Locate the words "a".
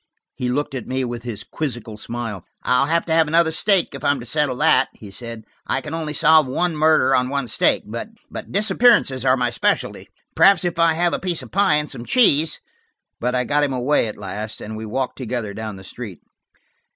11.13-11.19